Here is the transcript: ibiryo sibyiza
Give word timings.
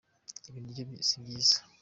ibiryo 0.49 0.83
sibyiza 1.07 1.57